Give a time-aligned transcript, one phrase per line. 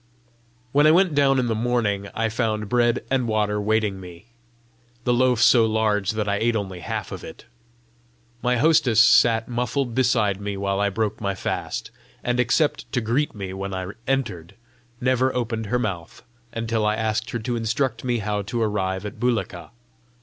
[0.71, 4.25] When I went down in the morning, I found bread and water waiting me,
[5.03, 7.45] the loaf so large that I ate only half of it.
[8.41, 11.91] My hostess sat muffled beside me while I broke my fast,
[12.23, 14.55] and except to greet me when I entered,
[14.99, 19.19] never opened her mouth until I asked her to instruct me how to arrive at
[19.19, 19.69] Bulika.